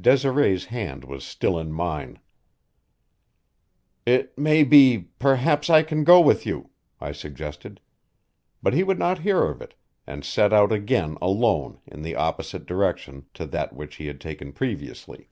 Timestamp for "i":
5.68-5.82, 6.98-7.12